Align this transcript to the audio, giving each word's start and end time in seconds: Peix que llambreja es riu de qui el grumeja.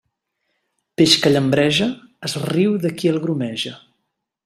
Peix 1.01 1.13
que 1.25 1.33
llambreja 1.35 1.89
es 2.31 2.37
riu 2.53 2.75
de 2.87 2.93
qui 3.01 3.15
el 3.15 3.25
grumeja. 3.27 3.77